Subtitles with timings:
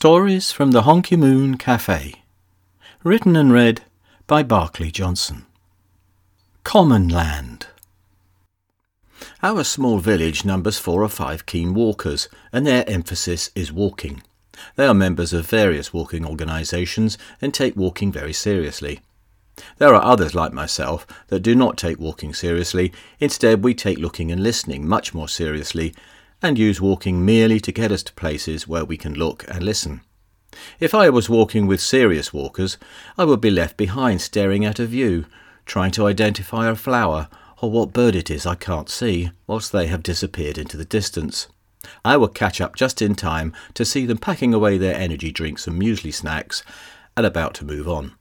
[0.00, 2.14] Stories from the Honky Moon Cafe.
[3.02, 3.82] Written and read
[4.28, 5.44] by Barclay Johnson.
[6.62, 7.66] Common Land.
[9.42, 14.22] Our small village numbers four or five keen walkers, and their emphasis is walking.
[14.76, 19.00] They are members of various walking organisations and take walking very seriously.
[19.78, 22.92] There are others like myself that do not take walking seriously.
[23.18, 25.92] Instead, we take looking and listening much more seriously
[26.42, 30.00] and use walking merely to get us to places where we can look and listen.
[30.80, 32.78] If I was walking with serious walkers,
[33.16, 35.26] I would be left behind staring at a view,
[35.66, 37.28] trying to identify a flower
[37.60, 41.48] or what bird it is I can't see, whilst they have disappeared into the distance.
[42.04, 45.66] I would catch up just in time to see them packing away their energy drinks
[45.66, 46.62] and muesli snacks
[47.16, 48.14] and about to move on.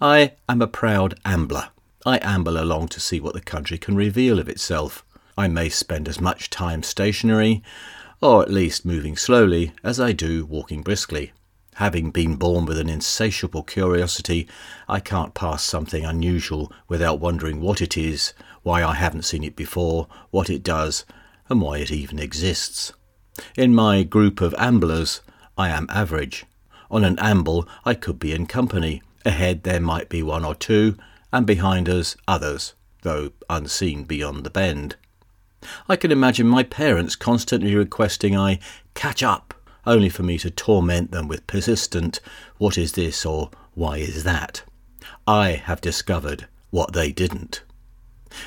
[0.00, 1.70] I am a proud ambler.
[2.04, 5.04] I amble along to see what the country can reveal of itself.
[5.36, 7.62] I may spend as much time stationary,
[8.20, 11.32] or at least moving slowly, as I do walking briskly.
[11.74, 14.46] Having been born with an insatiable curiosity,
[14.88, 18.32] I can't pass something unusual without wondering what it is,
[18.62, 21.04] why I haven't seen it before, what it does,
[21.48, 22.92] and why it even exists.
[23.56, 25.20] In my group of amblers,
[25.58, 26.46] I am average.
[26.92, 29.02] On an amble, I could be in company.
[29.24, 30.96] Ahead there might be one or two,
[31.32, 34.94] and behind us others, though unseen beyond the bend.
[35.88, 38.58] I can imagine my parents constantly requesting I
[38.94, 39.54] catch up,
[39.86, 42.20] only for me to torment them with persistent,
[42.58, 44.62] what is this or why is that?
[45.26, 47.62] I have discovered what they didn't.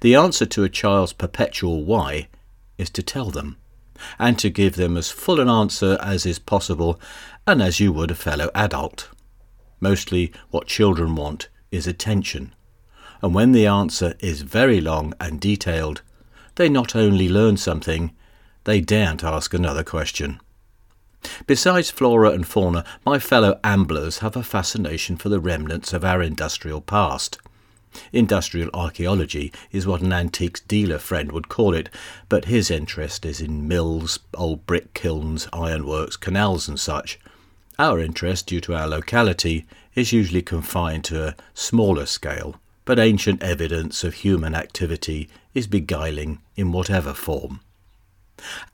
[0.00, 2.28] The answer to a child's perpetual why
[2.78, 3.56] is to tell them,
[4.18, 7.00] and to give them as full an answer as is possible,
[7.46, 9.08] and as you would a fellow adult.
[9.80, 12.54] Mostly what children want is attention,
[13.20, 16.02] and when the answer is very long and detailed,
[16.56, 18.12] they not only learn something,
[18.64, 20.40] they daren't ask another question.
[21.46, 26.20] Besides flora and fauna, my fellow amblers have a fascination for the remnants of our
[26.20, 27.38] industrial past.
[28.12, 31.88] Industrial archaeology is what an antiques dealer friend would call it,
[32.28, 37.20] but his interest is in mills, old brick kilns, ironworks, canals, and such.
[37.78, 43.42] Our interest, due to our locality, is usually confined to a smaller scale, but ancient
[43.42, 47.60] evidence of human activity is beguiling in whatever form.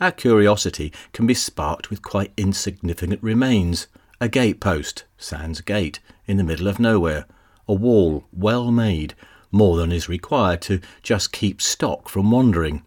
[0.00, 3.88] Our curiosity can be sparked with quite insignificant remains
[4.20, 7.26] a gate post, sans gate, in the middle of nowhere,
[7.68, 9.14] a wall well made,
[9.50, 12.82] more than is required to just keep stock from wandering.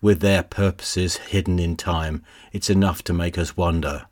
[0.00, 4.06] With their purposes hidden in time, it's enough to make us wonder.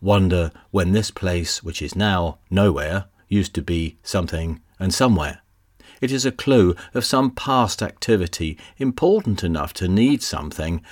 [0.00, 5.40] Wonder when this place, which is now nowhere, used to be something and somewhere.
[6.00, 10.82] It is a clue of some past activity important enough to need something,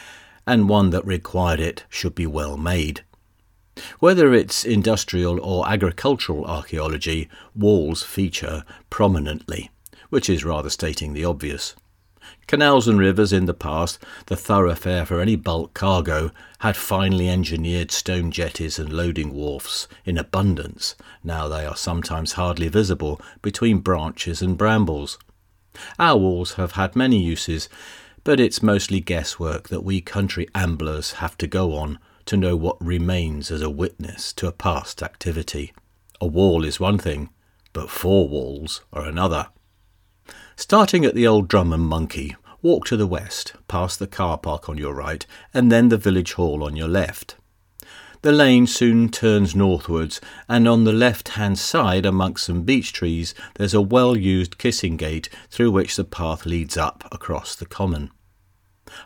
[0.46, 3.04] and one that required it should be well made.
[4.00, 9.70] Whether it's industrial or agricultural archaeology, walls feature prominently,
[10.10, 11.74] which is rather stating the obvious.
[12.48, 17.90] Canals and rivers in the past, the thoroughfare for any bulk cargo, had finely engineered
[17.90, 20.94] stone jetties and loading wharfs in abundance.
[21.22, 25.18] Now they are sometimes hardly visible between branches and brambles.
[25.98, 27.68] Our walls have had many uses,
[28.24, 32.82] but it's mostly guesswork that we country amblers have to go on to know what
[32.82, 35.74] remains as a witness to a past activity.
[36.18, 37.28] A wall is one thing,
[37.74, 39.48] but four walls are another.
[40.60, 44.68] Starting at the old Drum and Monkey, walk to the west, past the car park
[44.68, 45.24] on your right,
[45.54, 47.36] and then the village hall on your left.
[48.22, 53.36] The lane soon turns northwards, and on the left hand side, amongst some beech trees,
[53.54, 58.10] there's a well used kissing gate through which the path leads up across the common.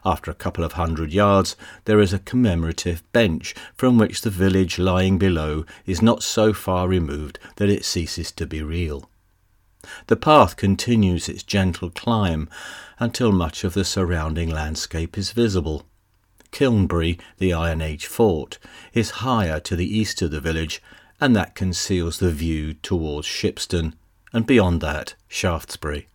[0.07, 1.55] After a couple of hundred yards,
[1.85, 6.89] there is a commemorative bench from which the village lying below is not so far
[6.89, 9.11] removed that it ceases to be real.
[10.07, 12.49] The path continues its gentle climb
[12.99, 15.85] until much of the surrounding landscape is visible.
[16.53, 18.59] Kilnbury, the Iron Age fort,
[18.93, 20.81] is higher to the east of the village,
[21.21, 23.95] and that conceals the view towards Shipston,
[24.33, 26.07] and beyond that, Shaftesbury.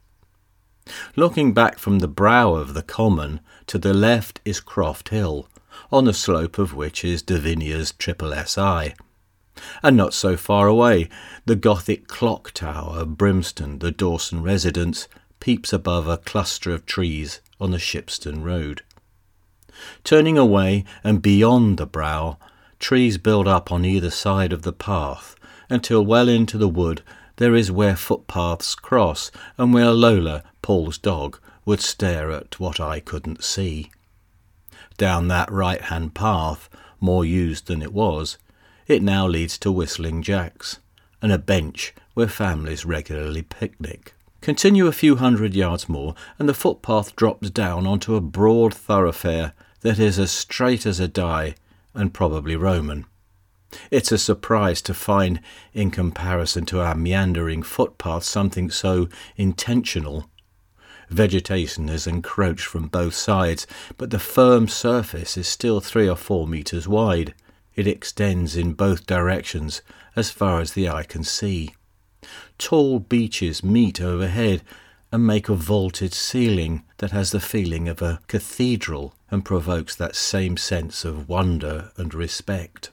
[1.16, 5.50] Looking back from the brow of the common, to the left is Croft Hill,
[5.92, 8.94] on the slope of which is Davinia's Triple SI
[9.84, 11.10] and not so far away,
[11.46, 15.08] the Gothic clock tower of Brimston, the Dawson residence,
[15.40, 18.82] peeps above a cluster of trees on the Shipston Road.
[20.04, 22.38] Turning away and beyond the brow,
[22.80, 25.36] trees build up on either side of the path
[25.70, 27.02] until well into the wood
[27.38, 33.00] there is where footpaths cross and where Lola, Paul's dog, would stare at what I
[33.00, 33.92] couldn't see.
[34.98, 36.68] Down that right hand path,
[37.00, 38.38] more used than it was,
[38.88, 40.80] It now leads to Whistling Jack's
[41.22, 44.14] and a bench where families regularly picnic.
[44.40, 49.54] Continue a few hundred yards more, and the footpath drops down onto a broad thoroughfare
[49.82, 51.56] that is as straight as a die
[51.94, 53.06] and probably Roman.
[53.92, 55.42] It's a surprise to find,
[55.74, 60.30] in comparison to our meandering footpath, something so intentional.
[61.10, 63.68] Vegetation has encroached from both sides,
[63.98, 67.34] but the firm surface is still three or four metres wide.
[67.78, 69.84] It extends in both directions
[70.16, 71.76] as far as the eye can see.
[72.58, 74.64] Tall beeches meet overhead
[75.12, 80.16] and make a vaulted ceiling that has the feeling of a cathedral and provokes that
[80.16, 82.90] same sense of wonder and respect.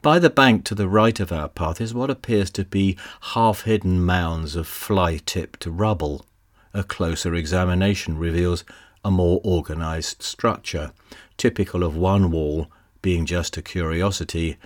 [0.00, 2.96] By the bank to the right of our path is what appears to be
[3.34, 6.24] half hidden mounds of fly tipped rubble.
[6.72, 8.64] A closer examination reveals
[9.04, 10.92] a more organized structure,
[11.36, 12.70] typical of one wall
[13.02, 14.56] being just a curiosity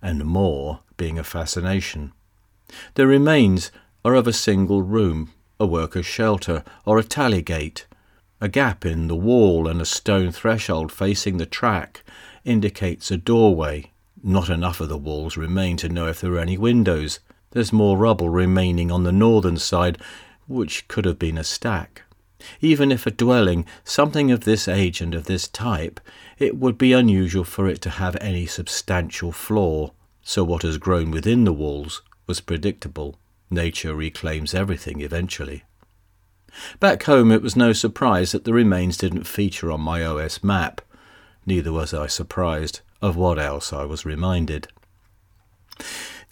[0.00, 2.12] and more being a fascination.
[2.94, 3.70] The remains
[4.04, 5.30] are of a single room,
[5.60, 7.86] a worker's shelter, or a tally gate.
[8.40, 12.02] A gap in the wall and a stone threshold facing the track
[12.44, 13.92] indicates a doorway.
[14.22, 17.20] Not enough of the walls remain to know if there are any windows.
[17.50, 19.98] There's more rubble remaining on the northern side,
[20.48, 22.02] which could have been a stack.
[22.60, 26.00] Even if a dwelling, something of this age and of this type,
[26.38, 29.92] it would be unusual for it to have any substantial floor,
[30.22, 33.18] so what has grown within the walls was predictable.
[33.50, 35.64] Nature reclaims everything eventually.
[36.80, 40.80] Back home, it was no surprise that the remains didn't feature on my OS map.
[41.46, 44.68] Neither was I surprised of what else I was reminded.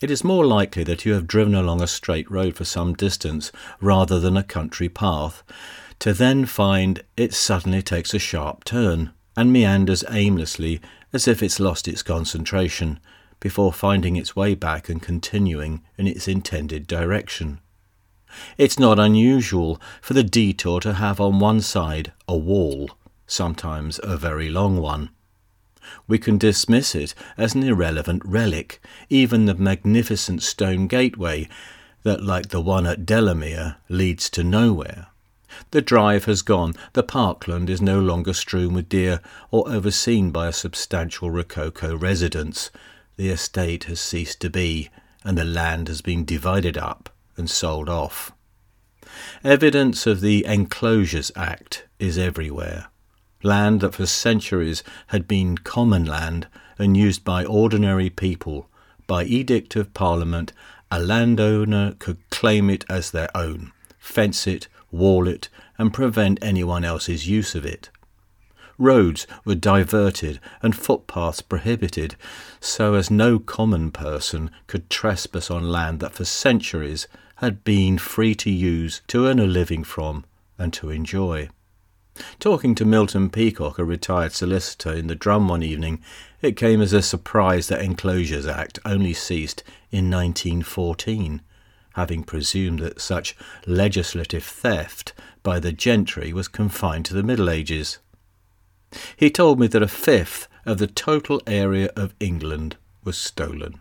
[0.01, 3.53] It is more likely that you have driven along a straight road for some distance
[3.81, 5.43] rather than a country path,
[6.01, 10.81] to then find it suddenly takes a sharp turn and meanders aimlessly
[11.13, 12.99] as if it's lost its concentration
[13.39, 17.61] before finding its way back and continuing in its intended direction.
[18.57, 22.91] It's not unusual for the detour to have on one side a wall,
[23.27, 25.11] sometimes a very long one.
[26.07, 31.49] We can dismiss it as an irrelevant relic, even the magnificent stone gateway
[32.05, 35.10] that, like the one at Delamere, leads to nowhere.
[35.71, 39.21] The drive has gone, the parkland is no longer strewn with deer
[39.51, 42.71] or overseen by a substantial Rococo residence,
[43.17, 44.91] the estate has ceased to be,
[45.25, 48.33] and the land has been divided up and sold off.
[49.45, 52.87] Evidence of the Enclosures Act is everywhere.
[53.43, 56.47] Land that for centuries had been common land
[56.79, 58.69] and used by ordinary people,
[59.07, 60.53] by edict of Parliament,
[60.91, 65.49] a landowner could claim it as their own, fence it, wall it,
[65.79, 67.91] and prevent anyone else's use of it.
[68.79, 72.17] Roads were diverted and footpaths prohibited,
[72.61, 77.07] so as no common person could trespass on land that for centuries
[77.37, 80.25] had been free to use, to earn a living from,
[80.59, 81.49] and to enjoy.
[82.39, 86.03] Talking to Milton Peacock, a retired solicitor, in the drum one evening,
[86.43, 91.43] it came as a surprise that Enclosures Act only ceased in 1914,
[92.01, 93.37] having presumed that such
[93.67, 95.13] legislative theft
[95.43, 97.99] by the gentry was confined to the Middle Ages.
[99.17, 103.81] He told me that a fifth of the total area of England was stolen,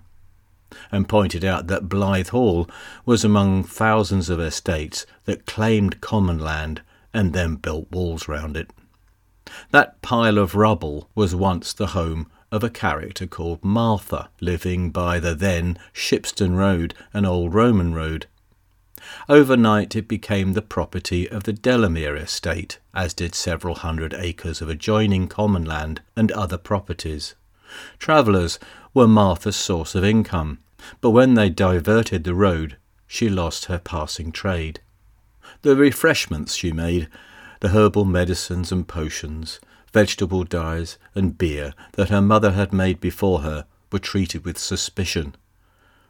[0.91, 2.69] and pointed out that Blythe Hall
[3.05, 6.81] was among thousands of estates that claimed common land
[7.13, 8.69] and then built walls round it.
[9.71, 15.19] That pile of rubble was once the home of a character called Martha, living by
[15.19, 18.27] the then Shipston Road, an old Roman road.
[19.27, 24.69] Overnight it became the property of the Delamere estate, as did several hundred acres of
[24.69, 27.35] adjoining common land and other properties.
[27.97, 28.59] Travellers
[28.93, 30.59] were Martha's source of income,
[31.01, 32.77] but when they diverted the road,
[33.07, 34.79] she lost her passing trade.
[35.61, 37.07] The refreshments she made,
[37.59, 39.59] the herbal medicines and potions,
[39.93, 45.35] vegetable dyes and beer that her mother had made before her, were treated with suspicion.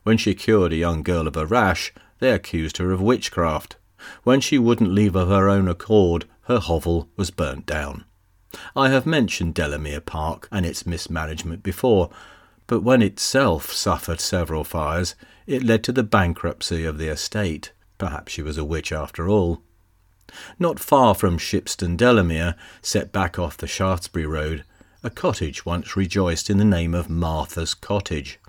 [0.03, 3.77] When she cured a young girl of a rash, they accused her of witchcraft.
[4.23, 8.05] When she wouldn't leave of her own accord, her hovel was burnt down.
[8.75, 12.09] I have mentioned Delamere Park and its mismanagement before,
[12.67, 17.71] but when itself suffered several fires, it led to the bankruptcy of the estate.
[17.97, 19.61] Perhaps she was a witch after all.
[20.57, 24.63] Not far from Shipston Delamere, set back off the Shaftesbury Road,
[25.03, 28.39] a cottage once rejoiced in the name of Martha's Cottage.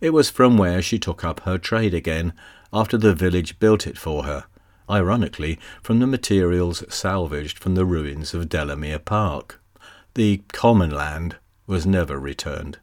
[0.00, 2.32] It was from where she took up her trade again
[2.72, 4.44] after the village built it for her,
[4.90, 9.60] ironically from the materials salvaged from the ruins of Delamere Park.
[10.14, 12.78] The common land was never returned.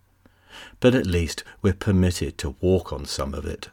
[0.80, 3.70] but at least we're permitted to walk on some of it.